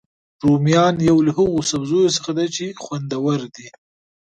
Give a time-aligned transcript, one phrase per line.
[0.45, 3.67] رومیان یو له هغوسبزیو څخه دي چې خوندور دي